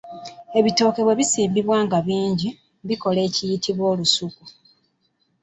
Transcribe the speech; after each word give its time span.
Ebitooke 0.59 1.01
bwe 1.03 1.17
bisimbibwa 1.19 1.77
nga 1.85 1.99
bingi, 2.07 2.49
bikola 2.87 3.19
ekiyitibwa 3.27 3.85
olusuku 3.93 4.43